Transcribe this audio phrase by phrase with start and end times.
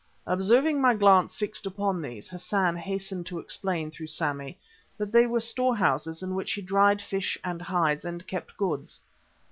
[0.25, 4.57] Observing my glance fixed upon these, Hassan hastened to explain, through Sammy,
[4.97, 8.99] that they were storehouses in which he dried fish and hides, and kept goods.